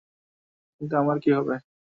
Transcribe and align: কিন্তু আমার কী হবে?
কিন্তু 0.81 0.93
আমার 0.97 1.17
কী 1.23 1.29
হবে? 1.37 1.55